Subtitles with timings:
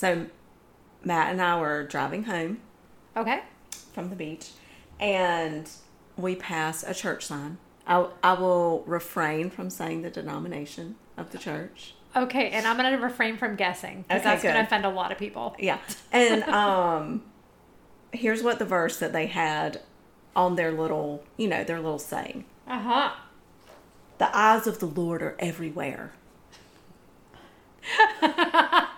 [0.00, 0.24] So
[1.04, 2.60] Matt and I were driving home
[3.14, 3.40] Okay.
[3.92, 4.48] from the beach,
[4.98, 5.68] and
[6.16, 7.58] we pass a church sign.
[7.86, 11.96] I, I will refrain from saying the denomination of the church.
[12.16, 14.88] Okay, and I'm going to refrain from guessing because Okay, that's going to offend a
[14.88, 15.54] lot of people.
[15.58, 15.76] Yeah.
[16.10, 17.22] And um
[18.14, 19.82] here's what the verse that they had
[20.34, 22.46] on their little, you know, their little saying.
[22.66, 23.10] Uh huh.
[24.16, 26.14] The eyes of the Lord are everywhere.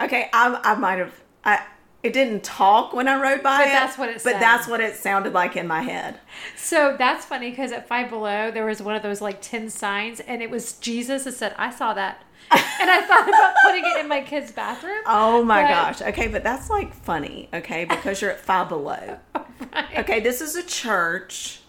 [0.00, 1.64] okay, I I might have I
[2.02, 3.72] it didn't talk when I rode by But it.
[3.72, 4.40] that's what it But said.
[4.42, 6.20] that's what it sounded like in my head.
[6.56, 10.20] So that's funny because at Five Below there was one of those like tin signs,
[10.20, 13.98] and it was Jesus that said, "I saw that," and I thought about putting it
[13.98, 15.02] in my kid's bathroom.
[15.06, 16.02] Oh my But- gosh.
[16.02, 17.84] Okay, but that's like funny, okay?
[17.86, 19.18] Because you're at Five Below.
[19.72, 19.98] Right.
[19.98, 21.60] Okay, this is a church.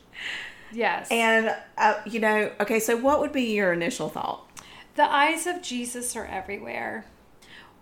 [0.71, 1.07] Yes.
[1.09, 4.45] And, uh, you know, okay, so what would be your initial thought?
[4.95, 7.05] The eyes of Jesus are everywhere.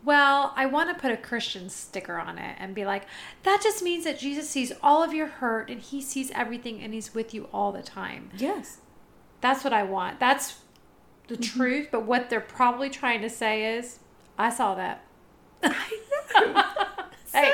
[0.06, 3.04] Well, I want to put a Christian sticker on it and be like,
[3.44, 6.94] that just means that Jesus sees all of your hurt and he sees everything and
[6.94, 8.30] he's with you all the time.
[8.38, 8.78] Yes.
[9.42, 10.20] That's what I want.
[10.20, 10.60] That's
[11.28, 11.60] the Mm-hmm.
[11.60, 11.88] truth.
[11.92, 14.00] But what they're probably trying to say is,
[14.38, 15.04] I saw that.
[15.64, 16.00] I
[16.36, 16.64] know.
[17.34, 17.52] Hey,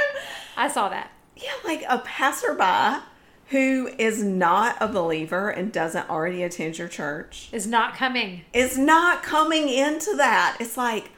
[0.57, 1.11] I saw that.
[1.37, 3.01] Yeah, like a passerby
[3.47, 8.41] who is not a believer and doesn't already attend your church Is not coming.
[8.53, 10.57] is not coming into that.
[10.59, 11.11] It's like,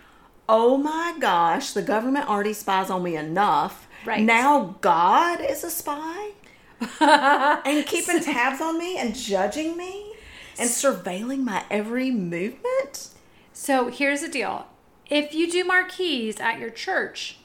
[0.47, 3.88] oh my gosh, the government already spies on me enough.
[4.05, 4.22] Right.
[4.22, 6.31] Now God is a spy
[7.66, 10.13] and keeping tabs on me and judging me
[10.59, 13.09] and surveilling my every movement.
[13.53, 14.67] So here's the deal.
[15.09, 17.38] If you do marquees at your church,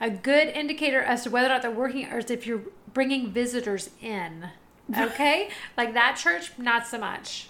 [0.00, 3.90] a good indicator as to whether or not they're working is if you're bringing visitors
[4.00, 4.50] in.
[4.98, 5.50] Okay?
[5.76, 7.48] like that church, not so much.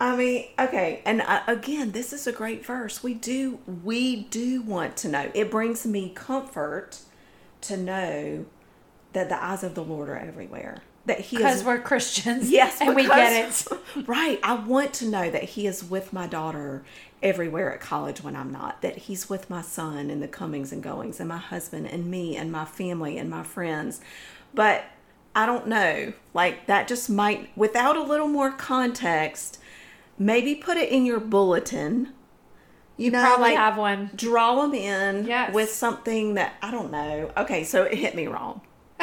[0.00, 3.02] I mean, okay, and uh, again, this is a great verse.
[3.02, 5.30] We do, we do want to know.
[5.34, 7.00] It brings me comfort
[7.62, 8.46] to know
[9.12, 10.82] that the eyes of the Lord are everywhere.
[11.06, 12.50] That He Because we're Christians.
[12.50, 13.66] Yes, And we get it.
[14.06, 14.38] Right.
[14.42, 16.84] I want to know that He is with my daughter
[17.20, 18.82] everywhere at college when I'm not.
[18.82, 22.36] That He's with my son in the comings and goings, and my husband, and me,
[22.36, 24.00] and my family, and my friends.
[24.54, 24.84] But
[25.34, 26.12] I don't know.
[26.34, 29.57] Like, that just might, without a little more context,
[30.18, 32.12] maybe put it in your bulletin.
[32.96, 34.10] You know, Probably like, have one.
[34.16, 35.54] draw them in Yes.
[35.54, 37.30] with something that I don't know.
[37.36, 38.60] Okay, so it hit me wrong.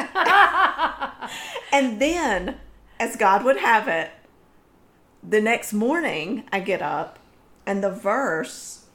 [1.71, 2.57] and then,
[2.99, 4.11] as God would have it,
[5.27, 7.19] the next morning I get up
[7.65, 8.85] and the verse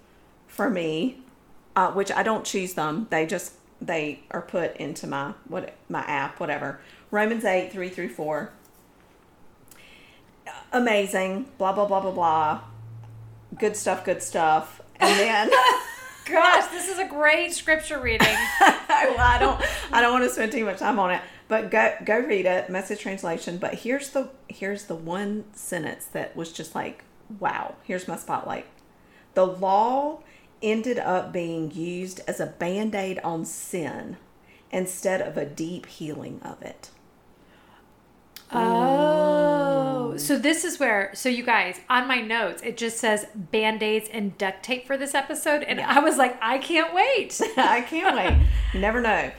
[0.46, 1.22] for me,
[1.74, 6.00] uh, which I don't choose them, they just they are put into my what my
[6.02, 6.80] app, whatever.
[7.10, 8.52] Romans eight three through four.
[10.72, 12.60] Amazing, blah blah blah blah blah.
[13.58, 14.80] Good stuff, good stuff.
[14.96, 15.50] And then
[16.30, 18.28] Gosh, this is a great scripture reading.
[18.60, 19.60] well, I don't
[19.92, 21.22] I don't want to spend too much time on it.
[21.48, 23.58] But go go read it, message translation.
[23.58, 27.04] But here's the here's the one sentence that was just like,
[27.40, 28.66] wow, here's my spotlight.
[29.34, 30.20] The law
[30.62, 34.18] ended up being used as a band-aid on sin
[34.70, 36.90] instead of a deep healing of it.
[38.52, 39.19] Oh,
[40.20, 44.08] so this is where, so you guys, on my notes, it just says band aids
[44.12, 45.62] and duct tape for this episode.
[45.62, 47.40] And I was like, I can't wait.
[47.56, 48.46] I can't wait.
[48.74, 49.30] You never know.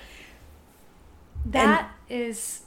[1.46, 2.64] That is,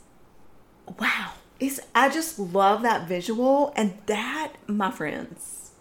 [0.99, 5.73] wow it's i just love that visual and that my friends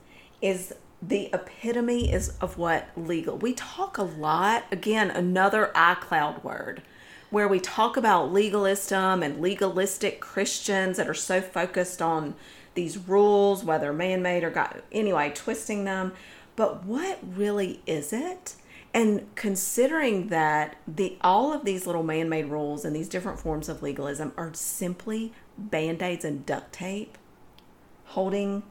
[0.42, 6.82] is the epitome is of what legal we talk a lot again another icloud word
[7.34, 12.36] where we talk about legalism and legalistic christians that are so focused on
[12.75, 16.13] these rules whether man-made or god anyway twisting them.
[16.56, 18.56] But what really is it?
[18.94, 23.81] And considering that the all of these little man-made rules and these different forms of
[23.81, 27.18] legalism are simply band-aids and duct tape
[28.06, 28.62] holding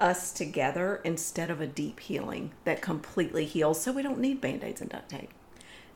[0.00, 3.80] us together instead of a deep healing that completely heals.
[3.80, 5.30] So we don't need band-aids and duct tape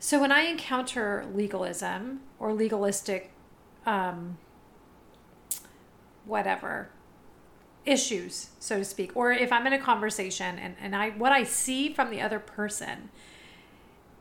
[0.04, 3.30] so when I encounter legalism or legalistic,
[3.86, 4.36] um,
[6.26, 6.90] whatever,
[7.86, 11.44] issues, so to speak, or if I'm in a conversation and, and I, what I
[11.44, 13.08] see from the other person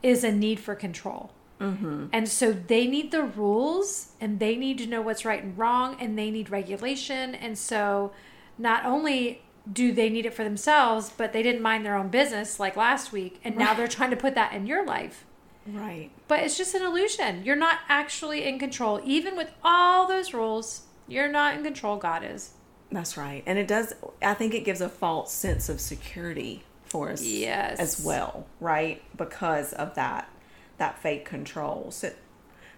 [0.01, 1.33] is a need for control.
[1.59, 2.05] mm-hmm.
[2.13, 5.97] And so they need the rules and they need to know what's right and wrong
[5.99, 7.35] and they need regulation.
[7.35, 8.13] And so
[8.57, 12.57] not only do they need it for themselves, but they didn't mind their own business
[12.57, 13.41] like last week.
[13.43, 15.25] And now they're trying to put that in your life.
[15.67, 17.43] Right But it's just an illusion.
[17.45, 18.99] You're not actually in control.
[19.05, 21.97] Even with all those rules, you're not in control.
[21.97, 22.51] God is.
[22.91, 23.43] That's right.
[23.45, 27.79] And it does, I think it gives a false sense of security for us Yes.
[27.79, 29.01] as well, right?
[29.17, 30.29] Because of that,
[30.77, 31.89] that fake control.
[31.91, 32.11] So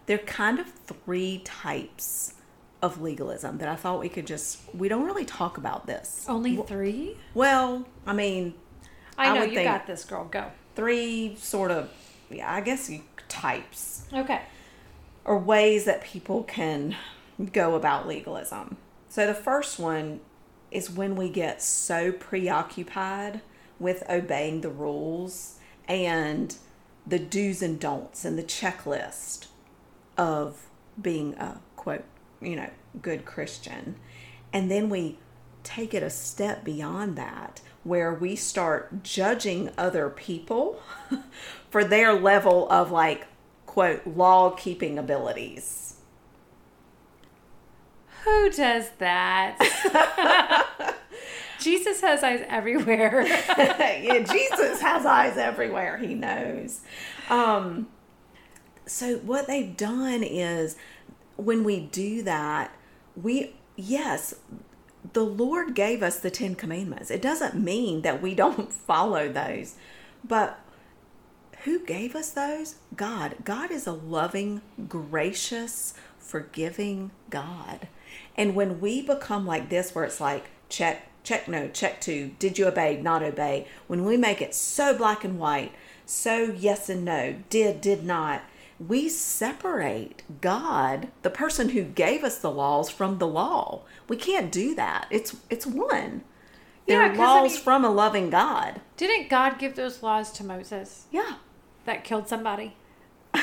[0.06, 2.34] there are kind of three types
[2.82, 6.26] of legalism that I thought we could just, we don't really talk about this.
[6.30, 7.18] Only three?
[7.34, 8.54] Well, I mean,
[9.18, 10.26] I I know would you think- got this, girl.
[10.26, 10.52] Go.
[10.76, 11.90] three sort of,
[12.32, 14.42] I guess you, types Okay.
[15.24, 16.96] or ways that people can
[17.54, 18.78] go about legalism.
[19.10, 20.20] So the first one
[20.72, 23.42] is when we get so preoccupied
[23.80, 26.56] with obeying the rules and
[27.08, 29.48] the do's and don'ts and the checklist
[30.18, 30.68] of
[31.02, 32.04] being a quote,
[32.42, 32.70] you know,
[33.02, 33.96] good Christian.
[34.52, 35.20] And then we
[35.64, 40.80] take it a step beyond that where we start judging other people
[41.76, 43.28] for their level of like
[43.66, 45.96] quote law keeping abilities.
[48.24, 50.96] Who does that?
[51.60, 53.26] Jesus has eyes everywhere.
[53.58, 55.98] yeah, Jesus has eyes everywhere.
[55.98, 56.80] He knows.
[57.30, 57.90] Um,
[58.86, 60.78] so what they've done is
[61.36, 62.74] when we do that,
[63.22, 64.34] we yes,
[65.12, 67.12] the Lord gave us the Ten Commandments.
[67.12, 69.76] It doesn't mean that we don't follow those,
[70.24, 70.62] but
[71.66, 72.76] who gave us those?
[72.96, 73.36] God.
[73.44, 77.88] God is a loving, gracious, forgiving God.
[78.36, 82.58] And when we become like this, where it's like, check, check, no, check two, did
[82.58, 85.74] you obey, not obey, when we make it so black and white,
[86.06, 88.42] so yes and no, did, did not,
[88.80, 93.84] we separate God, the person who gave us the laws, from the law.
[94.10, 95.08] We can't do that.
[95.10, 96.24] It's it's one.
[96.86, 98.82] They're Yeah, 'cause, I laws mean- from a loving God.
[98.98, 101.36] Didn't God give those laws to Moses Yeah.
[101.86, 102.76] That killed somebody?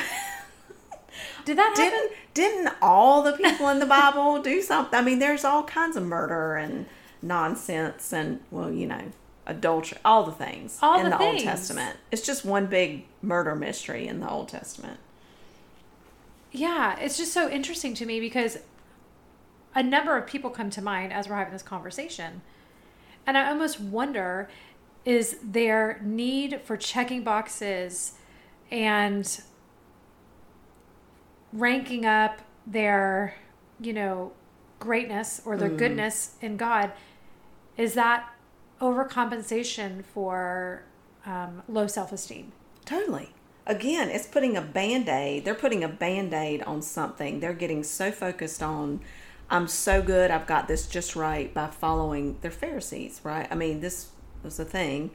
[1.45, 1.83] Did that happen?
[1.83, 4.97] didn't didn't all the people in the Bible do something?
[4.97, 6.85] I mean, there's all kinds of murder and
[7.21, 9.11] nonsense and well, you know,
[9.45, 11.39] adultery, all the things All in the the, Old.
[11.39, 11.97] Testament.
[12.11, 14.99] It's just one big murder mystery in the Old Testament.
[16.51, 18.59] Yeah, it's just so interesting to me because
[19.75, 22.41] a number of people come to mind as we're having this conversation.
[23.25, 24.49] And I almost wonder
[25.05, 28.13] is their need for checking boxes
[28.71, 29.41] and
[31.51, 33.35] ranking up their,
[33.79, 34.31] you know,
[34.79, 36.91] greatness or their goodness in God
[37.77, 38.29] is that
[38.81, 40.83] overcompensation for
[41.25, 42.51] um, low self-esteem?
[42.85, 43.29] Totally.
[43.65, 45.45] Again, it's putting a band aid.
[45.45, 47.39] They're putting a band aid on something.
[47.39, 48.99] They're getting so focused on,
[49.49, 53.47] I'm so good, I've got this just right by following their Pharisees, right?
[53.49, 54.09] I mean, this
[54.43, 55.11] was a thing.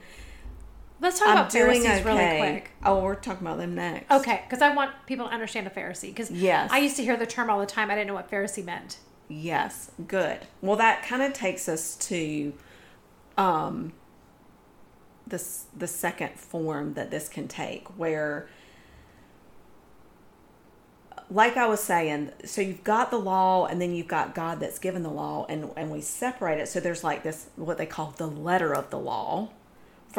[1.01, 2.41] Let's talk I'm about doing Pharisees okay.
[2.41, 2.71] really quick.
[2.85, 4.11] Oh, we're talking about them next.
[4.11, 6.09] Okay, because I want people to understand a Pharisee.
[6.09, 6.71] Because Yes.
[6.73, 7.91] I used to hear the term all the time.
[7.91, 8.99] I didn't know what Pharisee meant.
[9.29, 10.41] Yes, good.
[10.61, 12.53] Well, that kind of takes us to
[13.37, 13.93] um
[15.27, 18.49] this the second form that this can take where
[21.31, 24.79] like I was saying, so you've got the law and then you've got God that's
[24.79, 28.15] given the law and and we separate it so there's like this what they call
[28.17, 29.51] the letter of the law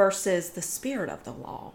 [0.03, 1.73] versus the spirit of the law.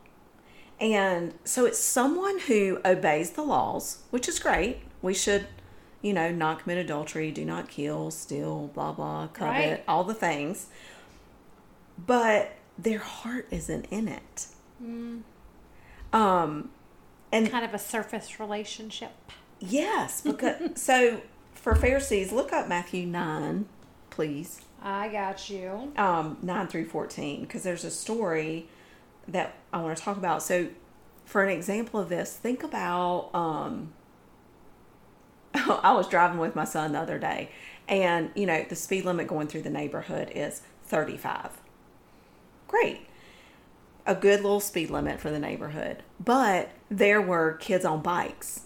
[0.80, 4.78] And so it's someone who obeys the laws, which is great.
[5.02, 5.46] We should,
[6.00, 9.84] you know, not commit adultery, do not kill, steal, blah, blah, covet, Right.
[9.86, 10.68] all the things.
[11.98, 14.46] But their heart isn't in it.
[16.14, 16.70] Um,
[17.30, 19.12] and Kind of a surface relationship.
[19.60, 21.20] yes, because so
[21.52, 23.66] for Pharisees, look up Matthew 9,
[24.14, 24.60] please.
[24.80, 25.92] I got you.
[25.96, 28.68] um, 9 through 14 because there's a story
[29.26, 30.42] that I want to talk about.
[30.42, 30.68] So,
[31.24, 33.92] for an example of this, think about um,
[35.54, 37.50] I was driving with my son the other day,
[37.88, 41.50] and you know, the speed limit going through the neighborhood is 35.
[42.68, 43.00] Great.
[44.06, 46.02] A good little speed limit for the neighborhood.
[46.22, 48.62] But there were kids on bikes.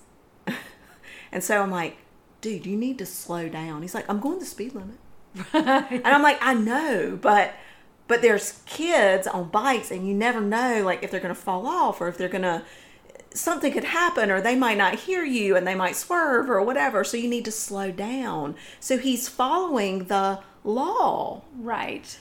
[1.33, 1.97] and so I'm like,
[2.41, 3.83] dude, you need to slow down.
[3.83, 4.97] He's like, I'm going the speed limit.
[5.53, 7.55] And I'm like, I know, but
[8.07, 11.67] but there's kids on bikes and you never know like if they're going to fall
[11.67, 12.63] off or if they're going to
[13.35, 17.05] something could happen or they might not hear you and they might swerve or whatever
[17.05, 18.55] so you need to slow down.
[18.81, 21.43] So he's following the law.
[21.57, 22.19] Right.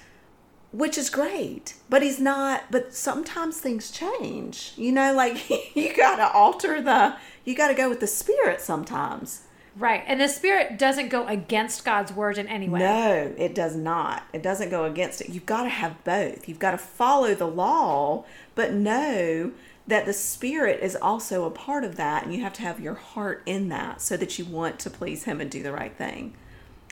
[0.71, 6.17] which is great but he's not but sometimes things change you know like you got
[6.17, 9.43] to alter the you got to go with the spirit sometimes
[9.77, 10.03] Right.
[10.07, 12.79] And the spirit doesn't go against God's word in any way.
[12.79, 14.23] No, it does not.
[14.33, 15.29] It doesn't go against it.
[15.29, 16.49] You've got to have both.
[16.49, 19.51] You've got to follow the law, but know
[19.85, 22.95] that the spirit is also a part of that, and you have to have your
[22.95, 26.33] heart in that so that you want to please Him and do the right thing.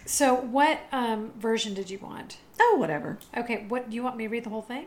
[0.06, 2.38] So, what um, version did you want?
[2.60, 3.18] Oh, whatever.
[3.36, 4.86] Okay, what do you want me to read the whole thing?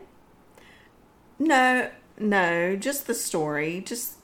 [1.37, 3.83] No, no, just the story.
[3.85, 4.15] Just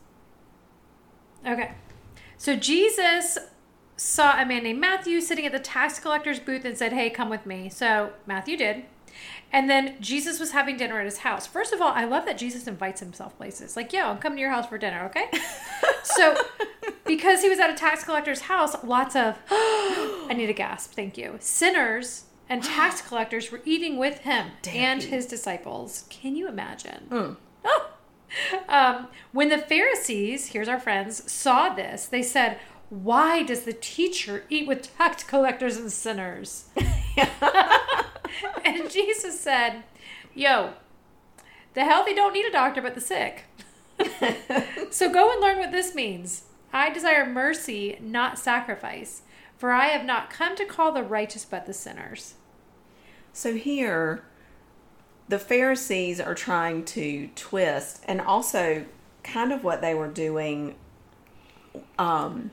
[1.46, 1.72] Okay.
[2.38, 3.38] So Jesus
[3.98, 7.30] saw a man named Matthew sitting at the tax collector's booth and said, Hey, come
[7.30, 7.70] with me.
[7.70, 8.86] So Matthew did.
[9.52, 11.48] And then Jesus was having dinner at his house.
[11.48, 13.78] First of all, I love that Jesus invites himself places.
[13.78, 15.30] Like, yo, I'm coming to your house for dinner, okay?
[16.04, 16.36] so,
[17.06, 21.18] because he was at a tax collector's house, lots of, I need a gasp, thank
[21.18, 21.38] you.
[21.40, 26.06] Sinners and tax collectors were eating with him and his disciples.
[26.10, 27.08] Can you imagine?
[27.10, 27.38] Mm.
[27.64, 27.92] Oh.
[28.68, 34.44] Um, when the Pharisees, here's our friends, saw this, they said, Why does the teacher
[34.50, 36.65] eat with tax collectors and sinners?
[38.65, 39.84] and Jesus said,
[40.34, 40.74] Yo,
[41.74, 43.46] the healthy don't need a doctor, but the sick.
[44.92, 46.44] so go and learn what this means.
[46.72, 49.22] I desire mercy, not sacrifice,
[49.58, 52.36] for I have not come to call the righteous, but the sinners.
[53.34, 54.24] So here,
[55.27, 58.86] the Pharisees are trying to twist, and also
[59.24, 60.75] kind of what they were doing
[61.98, 62.51] um,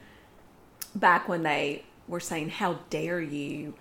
[0.94, 3.74] back when they were saying, How dare you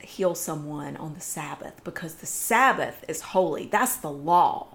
[0.00, 1.82] heal someone on the Sabbath?
[1.84, 4.68] Because the Sabbath is holy, that's the law.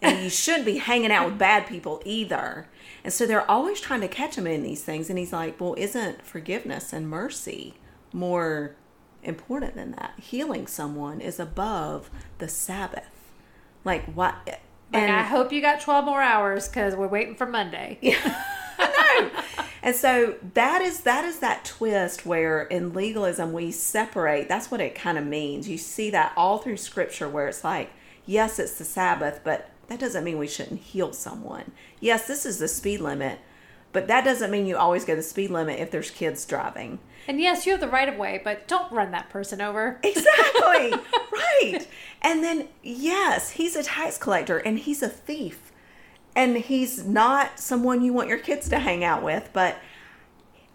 [0.00, 2.66] And you shouldn't be hanging out with bad people either.
[3.04, 5.08] And so they're always trying to catch him in these things.
[5.08, 7.74] And he's like, Well, isn't forgiveness and mercy
[8.12, 8.74] more
[9.22, 10.14] important than that?
[10.20, 13.08] Healing someone is above the Sabbath.
[13.84, 14.34] Like, what?
[14.92, 17.98] Like, I hope you got 12 more hours because we're waiting for Monday.
[18.78, 19.41] I know.
[19.82, 24.48] And so that is that is that twist where in legalism we separate.
[24.48, 25.68] That's what it kind of means.
[25.68, 27.90] You see that all through scripture where it's like,
[28.24, 31.72] yes, it's the Sabbath, but that doesn't mean we shouldn't heal someone.
[32.00, 33.40] Yes, this is the speed limit,
[33.92, 37.00] but that doesn't mean you always go the speed limit if there's kids driving.
[37.26, 40.00] And yes, you have the right of way, but don't run that person over.
[40.04, 40.92] Exactly.
[41.32, 41.88] right.
[42.22, 45.71] And then yes, he's a tax collector and he's a thief.
[46.34, 49.76] And he's not someone you want your kids to hang out with, but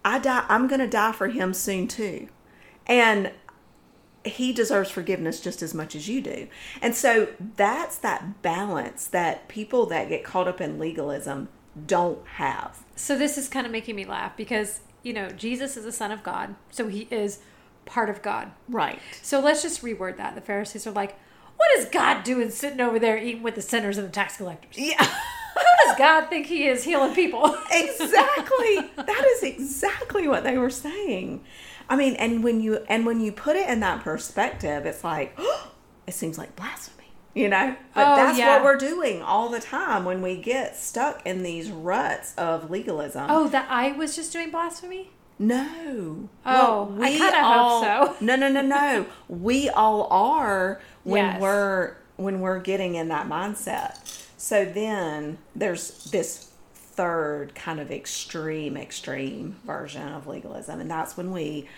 [0.04, 2.28] I die I'm going to die for him soon too.
[2.86, 3.32] And
[4.24, 6.48] he deserves forgiveness just as much as you do.
[6.80, 11.48] And so that's that balance that people that get caught up in legalism
[11.86, 12.84] don't have.
[12.96, 16.10] So this is kind of making me laugh because, you know, Jesus is the Son
[16.10, 17.40] of God, so he is
[17.86, 18.50] part of God.
[18.68, 19.00] Right.
[19.22, 20.34] So let's just reword that.
[20.34, 21.18] The Pharisees are like,
[21.56, 24.76] what is God doing sitting over there eating with the sinners and the tax collectors?
[24.76, 25.06] Yeah.
[25.98, 27.44] God think he is healing people?
[27.72, 31.42] exactly that is exactly what they were saying
[31.90, 35.38] i mean and when you and when you put it in that perspective it's like
[36.06, 38.54] it seems like blasphemy you know but Oh, that's yeah.
[38.56, 43.26] what we're doing all the time when we get stuck in these ruts of legalism
[43.28, 45.10] oh, that I was just doing blasphemy?
[45.38, 48.16] no Oh, I kinda hope so.
[48.24, 51.40] no no no no we all are when Yes.
[51.40, 58.78] we're when we're getting in that mindset so then there's this third kind of extreme
[58.78, 61.68] extreme version of legalism and that's when we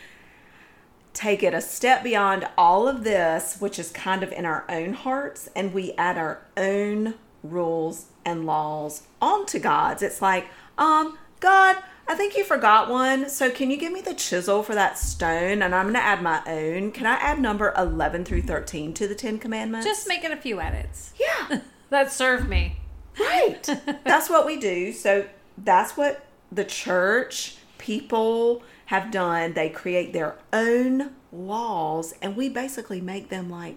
[1.12, 4.92] take it a step beyond all of this which is kind of in our own
[4.92, 7.12] hearts and we add our own
[7.42, 10.00] rules and laws onto god's.
[10.00, 10.46] It's like
[10.78, 14.76] um god i think you forgot one so can you give me the chisel for
[14.76, 15.60] that stone?
[15.60, 16.92] And i'm going to add my own.
[16.92, 19.84] Can i add number 11 through 13 to the 10 commandments?
[19.84, 21.12] Just making a few edits.
[21.18, 22.76] yeah That serve me.
[23.18, 23.62] Right.
[24.04, 24.92] that's what we do.
[24.92, 25.26] So
[25.58, 29.52] that's what the church people have done.
[29.52, 33.76] They create their own laws and we basically make them like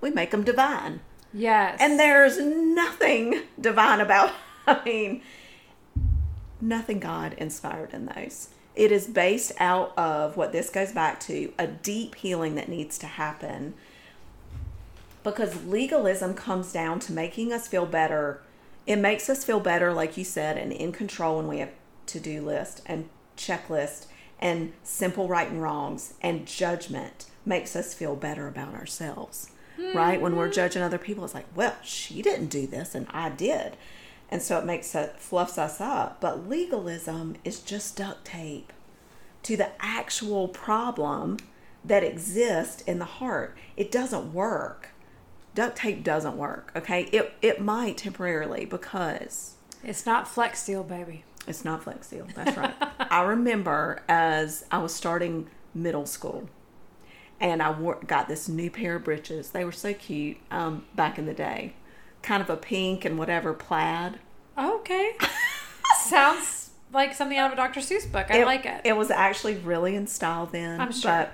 [0.00, 1.00] we make them divine.
[1.32, 1.78] Yes.
[1.80, 4.32] And there's nothing divine about
[4.66, 5.22] I mean
[6.60, 8.48] nothing God inspired in those.
[8.74, 12.96] It is based out of what this goes back to, a deep healing that needs
[12.98, 13.74] to happen
[15.22, 18.42] because legalism comes down to making us feel better.
[18.86, 21.70] It makes us feel better, like you said, and in control when we have
[22.06, 24.06] to do list and checklist
[24.40, 29.50] and simple right and wrongs and judgment makes us feel better about ourselves.
[29.94, 30.20] Right?
[30.20, 30.54] When we're mm-hmm.
[30.54, 33.76] judging other people, it's like, well, she didn't do this and I did.
[34.30, 36.20] And so it makes it fluffs us up.
[36.20, 38.72] But legalism is just duct tape
[39.42, 41.38] to the actual problem
[41.84, 43.56] that exists in the heart.
[43.76, 44.90] It doesn't work.
[45.54, 47.02] Duct tape doesn't work, okay?
[47.12, 49.54] It it might temporarily because
[49.84, 51.24] it's not Flex Seal, baby.
[51.46, 52.26] it's not Flex Seal.
[52.34, 52.74] That's right.
[52.98, 56.48] I remember as I was starting middle school
[57.40, 59.50] and I wore, got this new pair of breeches.
[59.50, 61.74] They were so cute um, back in the day.
[62.22, 64.20] Kind of a pink and whatever plaid.
[64.56, 65.16] Okay.
[66.04, 67.80] Sounds like something out of a Dr.
[67.80, 68.26] Seuss book.
[68.30, 68.82] I like it.
[68.84, 70.80] It was actually really in style then.
[70.80, 71.10] I'm sure.
[71.10, 71.32] But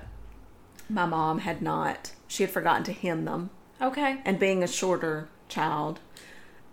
[0.88, 3.50] my mom had not, she had forgotten to hem them.
[3.80, 4.20] Okay.
[4.24, 6.00] And being a shorter child,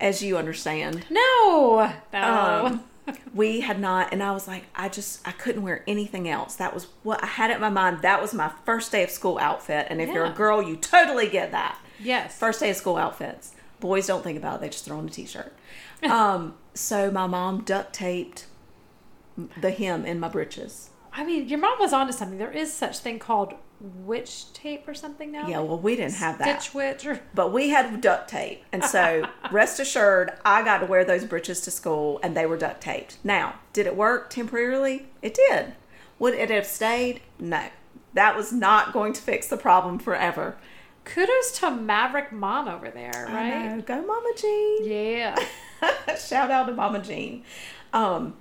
[0.01, 1.91] as you understand, No.
[2.11, 2.65] No.
[2.65, 2.83] um,
[3.33, 6.55] we had not, and I was like, I just, I couldn't wear anything else.
[6.55, 8.01] That was what I had in my mind.
[8.01, 9.87] That was my first day of school outfit.
[9.89, 11.77] And if you're a girl, you totally get that.
[11.99, 12.37] yes.
[12.37, 13.51] First day of school outfits.
[13.79, 15.53] Boys don't think about it, they just throw on a t shirt.
[16.09, 18.47] um, so my mom duct taped
[19.61, 20.89] the hem in my breeches.
[21.17, 22.37] I mean, your mom was onto something.
[22.37, 25.47] There is such thing called witch tape or something now.
[25.47, 26.61] Yeah, well, we didn't have that.
[26.61, 28.63] Stitch witch or But we had duct tape.
[28.71, 32.57] And so, rest assured, I got to wear those breeches to school and they were
[32.57, 33.17] duct taped.
[33.23, 35.07] Now, did it work temporarily?
[35.21, 35.73] It did.
[36.19, 37.21] Would it have stayed?
[37.39, 37.67] No.
[38.13, 40.57] That was not going to fix the problem forever.
[41.03, 43.85] kudos to Maverick Mom over there, right?
[43.85, 44.85] Go, Mama Jean.
[44.85, 45.35] Yeah.
[46.17, 47.43] Shout out to Mama Jean.
[47.91, 48.35] Um,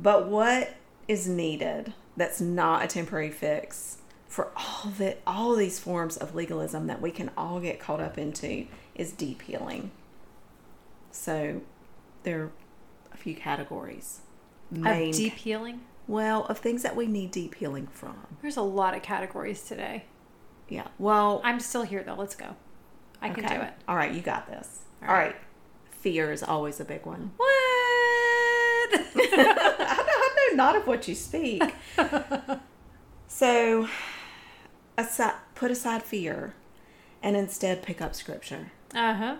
[0.00, 0.74] but what
[1.08, 3.98] is needed that's not a temporary fix
[4.28, 8.18] for all that all these forms of legalism that we can all get caught up
[8.18, 9.90] into is deep healing.
[11.10, 11.62] So
[12.24, 12.50] there are
[13.12, 14.20] a few categories.
[14.70, 15.80] Of deep healing.
[16.06, 18.26] well, of things that we need deep healing from.
[18.42, 20.04] There's a lot of categories today.
[20.68, 20.88] Yeah.
[20.98, 22.16] Well, I'm still here though.
[22.16, 22.54] Let's go.
[23.22, 23.72] I can do it.
[23.88, 24.80] All right, you got this.
[25.02, 25.28] All all right.
[25.28, 25.36] right.
[25.90, 27.32] Fear is always a big one.
[27.38, 27.48] What?
[28.92, 31.62] I know, I know not of what you speak.
[33.28, 33.88] so,
[34.98, 36.54] aside, put aside fear
[37.22, 38.70] and instead pick up scripture.
[38.94, 39.36] uh huh.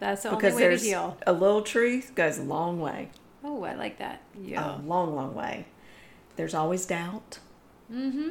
[0.00, 1.16] That's the Because only way to heal.
[1.26, 3.10] a little truth goes a long way.
[3.44, 4.22] Oh, I like that.
[4.42, 4.76] Yeah.
[4.76, 5.66] A long, long way.
[6.36, 7.38] There's always doubt.
[7.92, 8.30] mm-hmm.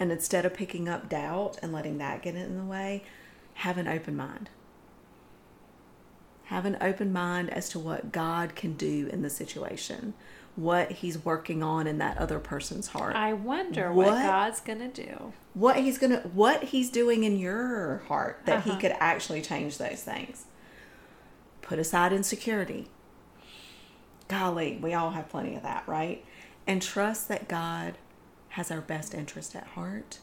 [0.00, 3.02] And instead of picking up doubt and letting that get in the way,
[3.54, 4.48] have an open mind.
[6.44, 10.14] Have an open mind as to what God can do in the situation,
[10.58, 13.14] what He's working on in that other person's heart.
[13.14, 14.22] I wonder what, What?
[14.22, 15.32] God's gonna do.
[15.54, 18.80] what he's gonna what he's doing in your heart that he Uh-huh.
[18.80, 20.46] could actually change those things
[21.62, 22.88] put aside insecurity
[24.28, 26.24] golly we all have plenty of that right
[26.66, 27.96] and trust that god
[28.50, 30.18] has our best interest at heart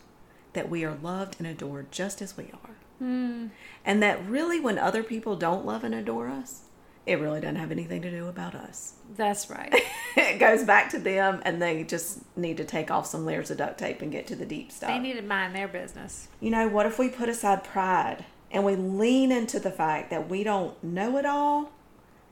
[0.53, 3.47] that we are loved and adored just as we are Hmm.
[3.83, 6.61] and that really when other people don't love and adore us
[7.05, 9.73] it really doesn't have anything to do about us That's right.
[10.17, 13.57] it goes back to them and they just need to take off some layers of
[13.57, 16.27] duct tape and get to the deep stuff they need to mind their business.
[16.39, 20.29] you know, what if we put aside pride and we lean into the fact that
[20.29, 21.71] we don't know it all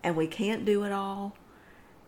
[0.03, 1.36] and we can't do it all?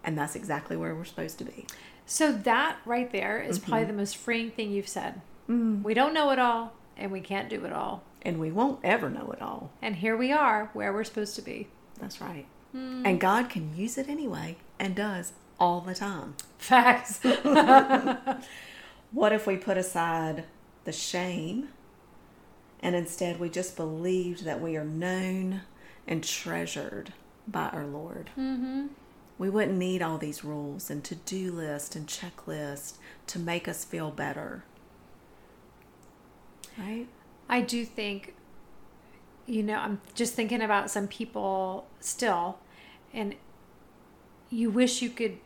[0.03, 1.65] And that's exactly where we're supposed to be.
[2.05, 3.69] So that right there is Mm-hmm.
[3.71, 5.21] probably the most freeing thing you've said.
[5.49, 5.81] Mm.
[5.81, 8.03] We don't know it all, and we can't do it all.
[8.21, 9.71] And we won't ever know it all.
[9.81, 11.69] And here we are, where we're supposed to be.
[11.99, 12.45] That's right.
[12.75, 16.35] And God can use it anyway and does all the time.
[16.57, 17.19] Facts.
[19.15, 20.43] What if we put aside
[20.83, 21.69] the shame
[22.81, 25.61] and instead we just believed that we are known
[26.05, 27.13] and treasured
[27.47, 28.31] by our Lord?
[28.37, 28.87] mm-hmm.
[29.37, 32.95] We wouldn't need all these rules and to do list and checklist
[33.27, 34.65] to make us feel better.
[36.77, 37.07] Right?
[37.47, 38.33] I do think,
[39.45, 42.59] you know, I'm just thinking about some people still,
[43.15, 43.35] and
[44.49, 45.37] you wish you could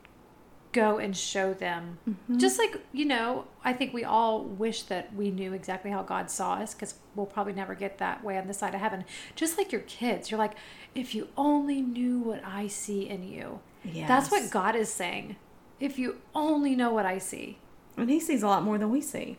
[0.71, 1.97] go and show them.
[2.08, 2.38] Mm-hmm.
[2.38, 6.29] Just like, you know, I think we all wish that we knew exactly how God
[6.29, 9.05] saw us because we'll probably never get that way on this side of heaven.
[9.36, 10.53] Just like your kids, you're like,
[10.93, 13.62] if you only knew what I see in you.
[13.86, 15.38] That's what God is saying.
[15.79, 17.58] If you only know what I see.
[17.97, 19.38] And he sees a lot more than we see.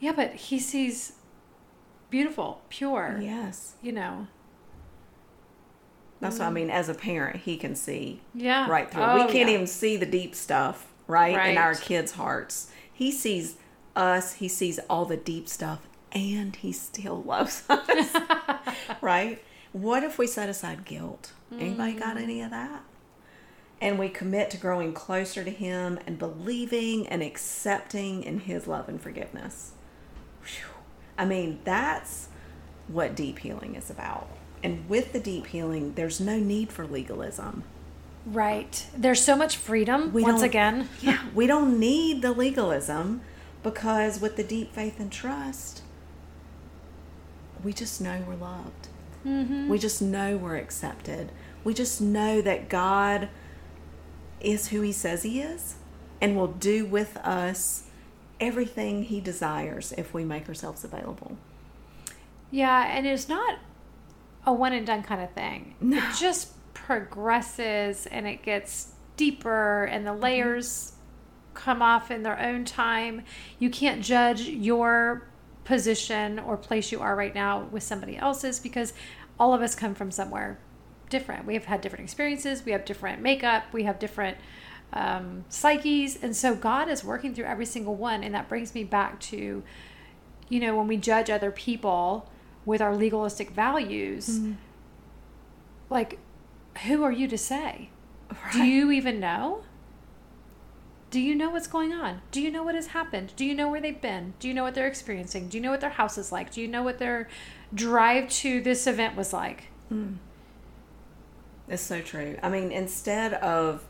[0.00, 1.12] Yeah, but He sees
[2.10, 3.74] beautiful, pure, Yes.
[3.80, 4.26] you know.
[6.22, 6.70] That's what I mean.
[6.70, 8.68] As a parent, he can see Yeah.
[8.70, 9.02] right through.
[9.02, 9.54] Oh, we can't yeah.
[9.56, 11.36] even see the deep stuff, right?
[11.36, 11.50] Right.
[11.50, 12.70] In our kids' hearts.
[12.92, 13.56] He sees
[13.96, 15.80] us, he sees all the deep stuff,
[16.12, 18.14] and he still loves us.
[19.00, 19.42] right?
[19.72, 21.32] What if we set aside guilt?
[21.52, 22.22] Anybody got Mm.
[22.22, 22.82] any of that?
[23.80, 28.88] And we commit to growing closer to him and believing and accepting in his love
[28.88, 29.72] and forgiveness.
[30.44, 30.66] Whew.
[31.18, 32.28] I mean, that's
[32.86, 34.28] what deep healing is about.
[34.62, 37.64] And with the deep healing, there's no need for legalism.
[38.24, 38.86] Right.
[38.96, 40.88] There's so much freedom, We once again.
[41.00, 43.22] Yeah, we don't need the legalism
[43.62, 45.82] because with the deep faith and trust,
[47.64, 48.88] we just know we're loved.
[49.26, 49.68] Mm-hmm.
[49.68, 51.30] We just know we're accepted.
[51.64, 53.28] We just know that God
[54.40, 55.76] is who He says He is
[56.20, 57.84] and will do with us
[58.40, 61.36] everything He desires if we make ourselves available.
[62.50, 63.58] Yeah, and it's not
[64.46, 65.74] a one and done kind of thing.
[65.80, 65.98] No.
[65.98, 70.14] It just progresses and it gets deeper and Mm-hmm.
[70.16, 70.92] the layers
[71.54, 73.22] come off in their own time.
[73.58, 75.28] You can't judge your
[75.64, 78.92] position or place you are right now with somebody else's because
[79.38, 80.58] all of us come from somewhere
[81.08, 81.46] different.
[81.46, 84.38] We have had different experiences, we have different makeup, we have different
[84.94, 86.16] um, psyches.
[86.22, 88.24] And so God is working through every single one.
[88.24, 89.62] And that brings me back to,
[90.48, 92.30] you know, when we judge other people
[92.64, 94.52] with our legalistic values, mm-hmm.
[95.90, 96.18] like,
[96.86, 97.90] who are you to say?
[98.30, 98.52] Right.
[98.52, 99.64] Do you even know?
[101.10, 102.22] Do you know what's going on?
[102.30, 103.34] Do you know what has happened?
[103.36, 104.32] Do you know where they've been?
[104.38, 105.48] Do you know what they're experiencing?
[105.48, 106.50] Do you know what their house is like?
[106.50, 107.28] Do you know what their
[107.74, 109.64] drive to this event was like?
[109.92, 110.16] Mm.
[111.68, 112.38] It's so true.
[112.42, 113.84] I mean, instead of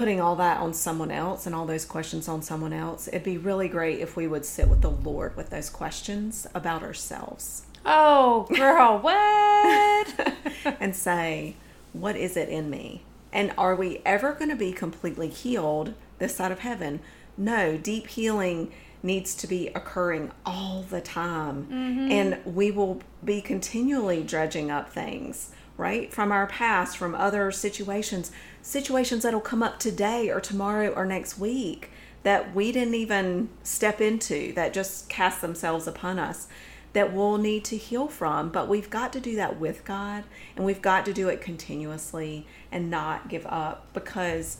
[0.00, 3.36] putting all that on someone else and all those questions on someone else, it'd be
[3.36, 7.66] really great if we would sit with the Lord with those questions about ourselves.
[7.84, 10.74] Oh, girl, what?
[10.80, 11.54] and say,
[11.92, 13.02] what is it in me?
[13.30, 17.00] And are we ever going to be completely healed this side of heaven?
[17.36, 21.66] No, deep healing needs to be occurring all the time.
[21.66, 22.10] Mm-hmm.
[22.10, 26.12] And we will be continually dredging up things, right?
[26.12, 31.38] From our past, from other situations, situations that'll come up today or tomorrow or next
[31.38, 31.90] week
[32.22, 36.48] that we didn't even step into, that just cast themselves upon us
[36.92, 38.50] that we'll need to heal from.
[38.50, 42.46] But we've got to do that with God and we've got to do it continuously
[42.70, 44.58] and not give up because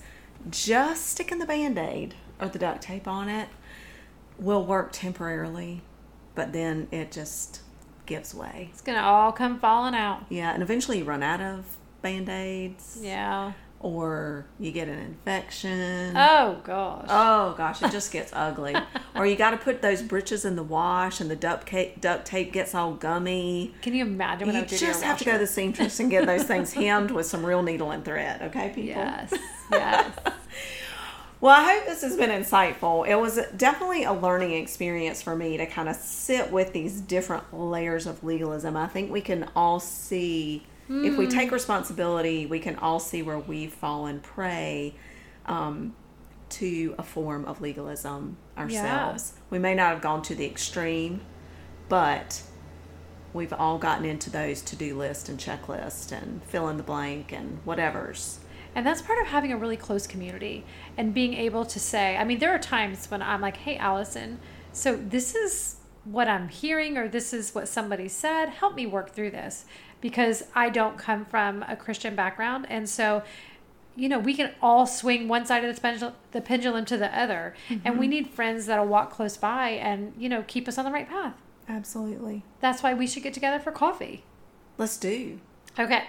[0.49, 3.49] just sticking the band aid or the duct tape on it
[4.39, 5.83] will work temporarily,
[6.35, 7.61] but then it just
[8.11, 8.69] gives way.
[8.73, 10.27] It's going to all come falling out.
[10.29, 11.65] Yeah, and eventually you run out of
[12.03, 12.99] band aids.
[13.01, 16.15] Yeah or you get an infection.
[16.15, 17.07] Oh gosh.
[17.09, 18.77] Oh gosh, it just gets ugly.
[19.15, 22.27] or you got to put those britches in the wash, and the duct tape, duct
[22.27, 23.75] tape gets all gummy.
[23.81, 25.47] Can you imagine what you I would do just to have to go to the
[25.47, 28.43] seamstress and get those things hemmed with some real needle and thread.
[28.43, 29.03] Okay, people.
[29.03, 29.35] Yes.
[29.73, 30.15] Yes.
[31.41, 33.09] Well, I hope this has been insightful.
[33.09, 37.53] It was definitely a learning experience for me to kind of sit with these different
[37.59, 38.77] layers of legalism.
[38.77, 41.07] I think we can all see Mm.
[41.07, 41.55] If we take hmm.
[41.55, 44.95] responsibility, we can all see where we've fallen prey
[45.47, 45.95] um,
[46.51, 49.33] to a form of legalism ourselves.
[49.35, 49.43] Yeah.
[49.51, 51.21] We may not have gone to the extreme,
[51.89, 52.43] but
[53.33, 57.31] we've all gotten into those to do list and checklist and fill in the blank
[57.33, 58.40] and whatever's.
[58.75, 60.65] And that's part of having a really close community
[60.97, 64.39] and being able to say, I mean, there are times when I'm like, hey, Allison,
[64.73, 68.49] so this is what I'm hearing, or this is what somebody said.
[68.49, 69.65] Help me work through this
[70.01, 72.67] because I don't come from a Christian background.
[72.71, 73.23] And so,
[73.97, 77.17] you know, we can all swing one side of the pendulum, the pendulum to the
[77.19, 77.55] other.
[77.69, 77.87] Mm-hmm.
[77.87, 78.11] And we mm-hmm.
[78.11, 81.35] need friends that'll walk close by and, you know, keep us on the right path.
[81.69, 82.45] Absolutely.
[82.61, 84.25] That's why we should get together for coffee.
[84.79, 85.41] Let's do.
[85.79, 86.05] Okay.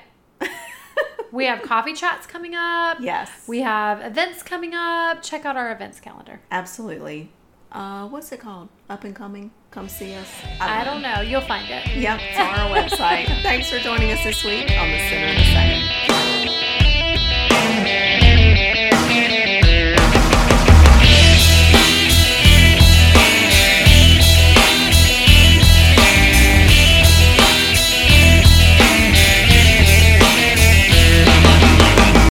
[1.32, 2.98] We have coffee chats coming up.
[3.00, 3.30] Yes.
[3.48, 5.22] We have events coming up.
[5.22, 6.41] Check out our events calendar.
[6.52, 7.32] Absolutely
[7.72, 8.70] uh, what's it called?
[8.89, 9.52] Up and coming?
[9.72, 10.28] Come see us.
[10.60, 11.15] I don't, I don't know.
[11.15, 11.22] know.
[11.22, 11.88] You'll find it.
[11.96, 13.26] Yep, it's on our website.
[13.44, 15.91] Thanks for joining us this week on the Center of the Second.